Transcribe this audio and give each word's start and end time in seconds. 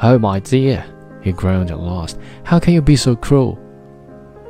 Oh, 0.00 0.18
my 0.18 0.38
dear, 0.38 0.84
he 1.22 1.32
groaned 1.32 1.70
at 1.70 1.80
last, 1.80 2.18
how 2.44 2.60
can 2.60 2.72
you 2.72 2.80
be 2.80 2.94
so 2.94 3.16
cruel? 3.16 3.58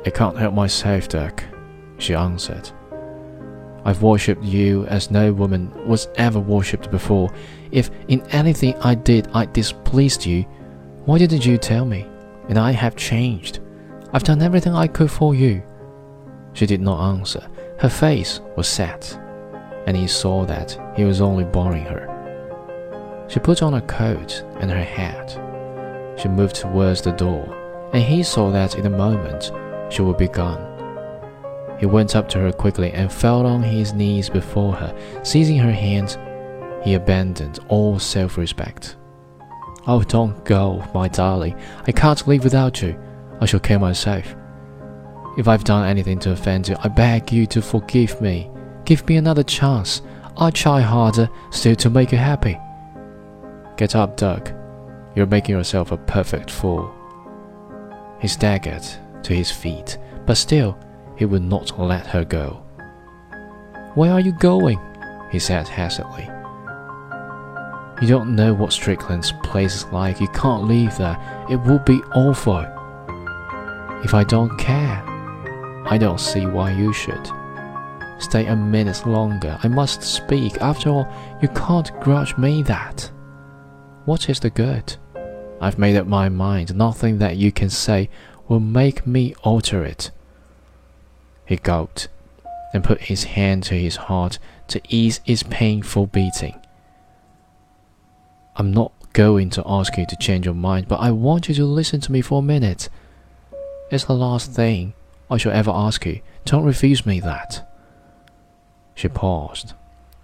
I 0.05 0.11
can't 0.11 0.37
help 0.37 0.53
myself, 0.53 1.07
Dirk, 1.07 1.43
she 1.97 2.13
answered. 2.13 2.69
I've 3.83 4.03
worshipped 4.03 4.43
you 4.43 4.85
as 4.85 5.09
no 5.09 5.33
woman 5.33 5.71
was 5.87 6.07
ever 6.15 6.39
worshipped 6.39 6.91
before. 6.91 7.33
If 7.71 7.89
in 8.09 8.21
anything 8.29 8.75
I 8.77 8.93
did 8.93 9.27
I 9.33 9.45
displeased 9.45 10.25
you, 10.25 10.43
why 11.05 11.17
didn't 11.17 11.45
you 11.45 11.57
tell 11.57 11.85
me? 11.85 12.05
And 12.49 12.59
I 12.59 12.71
have 12.71 12.95
changed. 12.95 13.59
I've 14.13 14.23
done 14.23 14.41
everything 14.41 14.73
I 14.73 14.87
could 14.87 15.09
for 15.09 15.33
you. 15.33 15.63
She 16.53 16.65
did 16.65 16.81
not 16.81 17.09
answer. 17.09 17.47
Her 17.79 17.89
face 17.89 18.41
was 18.55 18.67
set 18.67 19.17
and 19.87 19.97
he 19.97 20.07
saw 20.07 20.45
that 20.45 20.77
he 20.95 21.05
was 21.05 21.21
only 21.21 21.45
boring 21.45 21.85
her. 21.85 22.18
She 23.29 23.39
put 23.39 23.61
on 23.61 23.73
her 23.73 23.81
coat 23.81 24.43
and 24.59 24.71
her 24.71 24.83
hat. 24.83 25.39
She 26.19 26.27
moved 26.27 26.55
towards 26.55 27.01
the 27.01 27.11
door, 27.11 27.89
and 27.93 28.03
he 28.03 28.23
saw 28.23 28.51
that 28.51 28.75
in 28.75 28.85
a 28.87 28.89
moment 28.89 29.51
she 29.89 30.01
would 30.01 30.17
be 30.17 30.27
gone. 30.27 30.65
He 31.79 31.85
went 31.85 32.15
up 32.15 32.27
to 32.29 32.39
her 32.39 32.51
quickly 32.51 32.91
and 32.91 33.11
fell 33.11 33.45
on 33.45 33.63
his 33.63 33.93
knees 33.93 34.29
before 34.29 34.73
her. 34.73 35.21
Seizing 35.23 35.59
her 35.59 35.71
hand, 35.71 36.17
he 36.83 36.95
abandoned 36.95 37.59
all 37.69 37.99
self 37.99 38.37
respect. 38.37 38.97
Oh, 39.87 40.03
don't 40.03 40.43
go, 40.43 40.83
my 40.93 41.07
darling. 41.07 41.57
I 41.87 41.91
can't 41.91 42.27
live 42.27 42.43
without 42.43 42.81
you. 42.81 42.99
I 43.39 43.45
shall 43.45 43.61
kill 43.61 43.79
myself. 43.79 44.35
If 45.37 45.47
I've 45.47 45.63
done 45.63 45.87
anything 45.87 46.19
to 46.19 46.31
offend 46.31 46.67
you, 46.67 46.75
I 46.83 46.89
beg 46.89 47.31
you 47.31 47.45
to 47.47 47.61
forgive 47.61 48.19
me. 48.21 48.51
Give 48.83 49.07
me 49.07 49.15
another 49.15 49.43
chance. 49.43 50.01
I'll 50.35 50.51
try 50.51 50.81
harder 50.81 51.29
still 51.51 51.75
to 51.77 51.89
make 51.89 52.11
you 52.11 52.17
happy. 52.17 52.57
Get 53.79 53.95
up, 53.95 54.17
Dirk. 54.17 54.53
You're 55.15 55.25
making 55.25 55.55
yourself 55.55 55.93
a 55.93 55.97
perfect 55.97 56.51
fool. 56.51 56.93
He 58.19 58.27
staggered 58.27 58.83
to 59.23 59.33
his 59.33 59.49
feet, 59.49 59.97
but 60.25 60.35
still 60.35 60.77
he 61.15 61.23
would 61.23 61.43
not 61.43 61.79
let 61.79 62.05
her 62.07 62.25
go. 62.25 62.61
Where 63.95 64.11
are 64.11 64.19
you 64.19 64.33
going? 64.33 64.81
he 65.31 65.39
said 65.39 65.65
hastily. 65.69 66.25
You 68.01 68.09
don't 68.09 68.35
know 68.35 68.53
what 68.53 68.73
Strickland's 68.73 69.31
place 69.43 69.75
is 69.75 69.85
like. 69.93 70.19
You 70.19 70.27
can't 70.27 70.65
leave 70.65 70.97
there. 70.97 71.17
It 71.49 71.55
would 71.61 71.85
be 71.85 72.01
awful. 72.13 72.65
If 74.03 74.13
I 74.13 74.25
don't 74.25 74.57
care, 74.57 75.01
I 75.85 75.97
don't 75.97 76.19
see 76.19 76.45
why 76.45 76.71
you 76.71 76.91
should. 76.91 77.31
Stay 78.17 78.45
a 78.47 78.57
minute 78.57 79.07
longer. 79.07 79.57
I 79.63 79.69
must 79.69 80.03
speak. 80.03 80.57
After 80.57 80.89
all, 80.89 81.07
you 81.41 81.47
can't 81.47 81.97
grudge 82.01 82.37
me 82.37 82.61
that. 82.63 83.09
What 84.09 84.27
is 84.27 84.39
the 84.39 84.49
good? 84.49 84.95
I've 85.61 85.77
made 85.77 85.95
up 85.95 86.07
my 86.07 86.29
mind. 86.29 86.75
Nothing 86.75 87.19
that 87.19 87.37
you 87.37 87.51
can 87.51 87.69
say 87.69 88.09
will 88.47 88.59
make 88.59 89.05
me 89.05 89.35
alter 89.43 89.83
it. 89.83 90.09
He 91.45 91.57
gulped 91.57 92.07
and 92.73 92.83
put 92.83 93.01
his 93.01 93.25
hand 93.25 93.61
to 93.65 93.75
his 93.75 93.97
heart 93.97 94.39
to 94.69 94.81
ease 94.89 95.19
its 95.27 95.43
painful 95.43 96.07
beating. 96.07 96.59
I'm 98.55 98.71
not 98.71 98.93
going 99.13 99.51
to 99.51 99.63
ask 99.67 99.95
you 99.95 100.07
to 100.07 100.17
change 100.17 100.45
your 100.47 100.55
mind, 100.55 100.87
but 100.87 101.01
I 101.01 101.11
want 101.11 101.47
you 101.47 101.53
to 101.53 101.65
listen 101.65 102.01
to 102.01 102.11
me 102.11 102.21
for 102.21 102.39
a 102.39 102.41
minute. 102.41 102.89
It's 103.91 104.05
the 104.05 104.13
last 104.13 104.53
thing 104.53 104.95
I 105.29 105.37
shall 105.37 105.51
ever 105.51 105.69
ask 105.69 106.03
you. 106.07 106.21
Don't 106.45 106.65
refuse 106.65 107.05
me 107.05 107.19
that. 107.19 107.71
She 108.95 109.07
paused, 109.07 109.73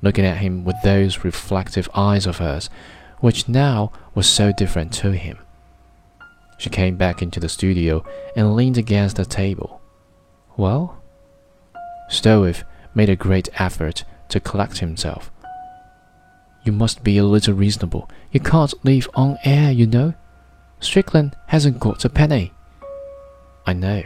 looking 0.02 0.26
at 0.26 0.40
him 0.40 0.64
with 0.64 0.78
those 0.84 1.24
reflective 1.24 1.88
eyes 1.94 2.26
of 2.26 2.40
hers, 2.40 2.68
which 3.20 3.48
now 3.48 3.92
was 4.14 4.28
so 4.28 4.52
different 4.52 4.94
to 4.94 5.12
him. 5.12 5.38
She 6.58 6.70
came 6.70 6.96
back 6.96 7.22
into 7.22 7.40
the 7.40 7.50
studio 7.50 8.04
and 8.36 8.56
leaned 8.56 8.78
against 8.78 9.18
the 9.18 9.26
table. 9.26 9.82
Well? 10.58 11.02
Stroeve 12.10 12.64
made 12.94 13.10
a 13.10 13.16
great 13.16 13.50
effort 13.60 14.04
to 14.30 14.40
collect 14.40 14.78
himself. 14.78 15.32
You 16.64 16.72
must 16.72 17.04
be 17.04 17.18
a 17.18 17.26
little 17.26 17.54
reasonable. 17.54 18.10
You 18.32 18.40
can't 18.40 18.74
live 18.86 19.10
on 19.14 19.38
air, 19.44 19.72
you 19.72 19.86
know. 19.86 20.14
Strickland 20.80 21.36
hasn't 21.48 21.80
got 21.80 22.06
a 22.06 22.10
penny. 22.10 22.54
I 23.66 23.74
know. 23.74 24.04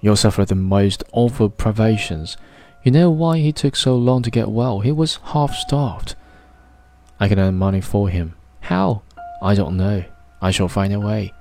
You'll 0.00 0.16
suffer 0.16 0.44
the 0.44 0.54
most 0.54 1.04
awful 1.12 1.48
privations 1.48 2.36
you 2.82 2.90
know 2.90 3.10
why 3.10 3.38
he 3.38 3.52
took 3.52 3.76
so 3.76 3.94
long 3.94 4.22
to 4.22 4.30
get 4.30 4.50
well? 4.50 4.80
He 4.80 4.90
was 4.90 5.20
half 5.22 5.54
starved. 5.54 6.16
I 7.20 7.28
can 7.28 7.38
earn 7.38 7.56
money 7.56 7.80
for 7.80 8.08
him. 8.08 8.34
How? 8.60 9.02
I 9.42 9.54
don't 9.54 9.76
know. 9.76 10.04
I 10.40 10.50
shall 10.50 10.68
find 10.68 10.92
a 10.92 11.00
way. 11.00 11.32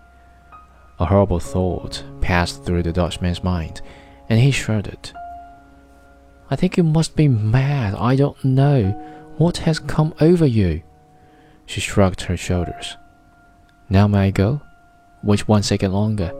A 1.00 1.06
horrible 1.06 1.40
thought 1.40 2.04
passed 2.22 2.64
through 2.64 2.84
the 2.84 2.94
Dutchman's 2.94 3.44
mind, 3.44 3.82
and 4.30 4.40
he 4.40 4.52
shuddered. 4.52 5.12
I 6.50 6.56
think 6.56 6.78
you 6.78 6.84
must 6.84 7.16
be 7.16 7.28
mad. 7.28 7.96
I 7.96 8.16
don't 8.16 8.44
know. 8.44 8.92
What 9.38 9.58
has 9.58 9.80
come 9.80 10.14
over 10.20 10.46
you? 10.46 10.84
She 11.66 11.82
shrugged 11.82 12.22
her 12.22 12.38
shoulders. 12.38 12.98
Now 13.90 14.08
may 14.08 14.28
I 14.28 14.32
go? 14.32 14.62
Wait 15.24 15.48
one 15.48 15.64
second 15.64 15.94
longer. 15.94 16.34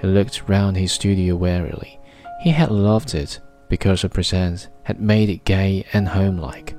He 0.00 0.06
looked 0.06 0.48
round 0.48 0.76
his 0.76 0.92
studio 0.92 1.34
warily. 1.36 1.98
He 2.42 2.50
had 2.50 2.70
loved 2.70 3.14
it 3.14 3.40
because 3.68 4.02
her 4.02 4.08
presence 4.08 4.68
had 4.82 5.00
made 5.00 5.30
it 5.30 5.44
gay 5.44 5.86
and 5.92 6.08
homelike. 6.08 6.73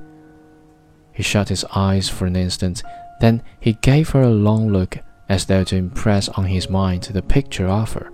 He 1.15 1.23
shut 1.23 1.49
his 1.49 1.65
eyes 1.75 2.09
for 2.09 2.25
an 2.25 2.35
instant, 2.35 2.83
then 3.21 3.41
he 3.59 3.73
gave 3.73 4.09
her 4.09 4.21
a 4.21 4.29
long 4.29 4.69
look 4.69 4.99
as 5.29 5.45
though 5.45 5.63
to 5.63 5.75
impress 5.75 6.29
on 6.29 6.45
his 6.45 6.69
mind 6.69 7.03
the 7.03 7.21
picture 7.21 7.67
of 7.67 7.93
her. 7.93 8.11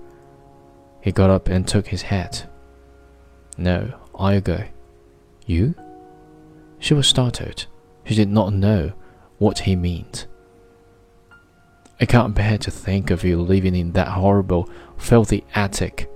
He 1.01 1.11
got 1.11 1.29
up 1.29 1.49
and 1.49 1.67
took 1.67 1.87
his 1.87 2.03
hat. 2.03 2.47
No, 3.57 3.93
I'll 4.15 4.39
go. 4.39 4.63
You? 5.45 5.75
She 6.79 6.93
was 6.93 7.07
startled. 7.07 7.65
She 8.05 8.15
did 8.15 8.29
not 8.29 8.53
know 8.53 8.93
what 9.39 9.59
he 9.59 9.75
meant. 9.75 10.27
I 11.99 12.05
can't 12.05 12.35
bear 12.35 12.57
to 12.59 12.71
think 12.71 13.11
of 13.11 13.23
you 13.23 13.41
living 13.41 13.75
in 13.75 13.91
that 13.93 14.07
horrible, 14.07 14.69
filthy 14.97 15.43
attic 15.53 16.07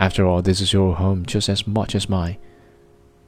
after 0.00 0.24
all, 0.24 0.40
this 0.40 0.62
is 0.62 0.72
your 0.72 0.96
home 0.96 1.26
just 1.26 1.50
as 1.50 1.66
much 1.66 1.94
as 1.94 2.08
mine. 2.08 2.38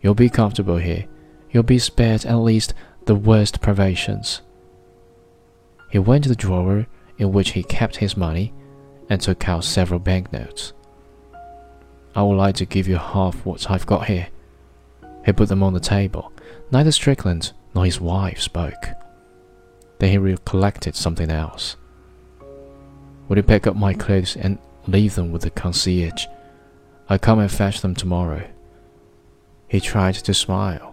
You'll 0.00 0.14
be 0.14 0.30
comfortable 0.30 0.78
here. 0.78 1.06
You'll 1.52 1.62
be 1.62 1.78
spared 1.78 2.24
at 2.24 2.36
least 2.36 2.74
the 3.04 3.14
worst 3.14 3.60
privations. 3.60 4.40
He 5.90 5.98
went 5.98 6.24
to 6.24 6.30
the 6.30 6.34
drawer 6.34 6.86
in 7.18 7.32
which 7.32 7.50
he 7.50 7.62
kept 7.62 7.96
his 7.96 8.16
money 8.16 8.52
and 9.10 9.20
took 9.20 9.46
out 9.48 9.64
several 9.64 10.00
banknotes. 10.00 10.72
I 12.14 12.22
would 12.22 12.36
like 12.36 12.54
to 12.56 12.64
give 12.64 12.88
you 12.88 12.96
half 12.96 13.44
what 13.44 13.70
I've 13.70 13.86
got 13.86 14.06
here. 14.06 14.28
He 15.24 15.32
put 15.32 15.48
them 15.48 15.62
on 15.62 15.74
the 15.74 15.80
table. 15.80 16.32
Neither 16.70 16.92
Strickland 16.92 17.52
nor 17.74 17.84
his 17.84 18.00
wife 18.00 18.40
spoke. 18.40 18.88
Then 19.98 20.10
he 20.10 20.18
recollected 20.18 20.96
something 20.96 21.30
else. 21.30 21.76
Would 23.28 23.36
you 23.36 23.42
pick 23.42 23.66
up 23.66 23.76
my 23.76 23.94
clothes 23.94 24.36
and 24.36 24.58
leave 24.86 25.14
them 25.14 25.32
with 25.32 25.42
the 25.42 25.50
concierge? 25.50 26.26
I'll 27.08 27.18
come 27.18 27.38
and 27.38 27.50
fetch 27.50 27.80
them 27.82 27.94
tomorrow. 27.94 28.48
He 29.68 29.80
tried 29.80 30.14
to 30.14 30.34
smile. 30.34 30.91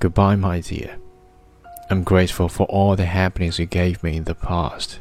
Goodbye, 0.00 0.36
my 0.36 0.60
dear. 0.60 0.96
I'm 1.90 2.04
grateful 2.04 2.48
for 2.48 2.66
all 2.66 2.94
the 2.94 3.06
happiness 3.06 3.58
you 3.58 3.66
gave 3.66 4.02
me 4.04 4.16
in 4.16 4.24
the 4.24 4.34
past. 4.34 5.00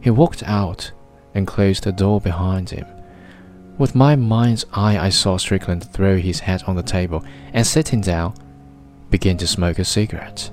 He 0.00 0.08
walked 0.08 0.42
out 0.44 0.92
and 1.34 1.46
closed 1.46 1.84
the 1.84 1.92
door 1.92 2.20
behind 2.20 2.70
him. 2.70 2.86
With 3.76 3.94
my 3.94 4.16
mind's 4.16 4.64
eye, 4.72 4.98
I 4.98 5.10
saw 5.10 5.36
Strickland 5.36 5.92
throw 5.92 6.16
his 6.16 6.40
hat 6.40 6.66
on 6.66 6.76
the 6.76 6.82
table 6.82 7.22
and 7.52 7.66
sitting 7.66 8.00
down, 8.00 8.32
begin 9.10 9.36
to 9.38 9.46
smoke 9.46 9.78
a 9.78 9.84
cigarette. 9.84 10.50